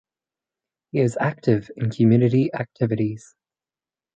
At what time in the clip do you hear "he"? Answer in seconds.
0.89-0.99